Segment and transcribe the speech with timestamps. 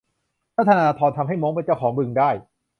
[0.55, 2.29] ถ้าธนาธรทำให้ม้งเป็นเจ้าของบึงได้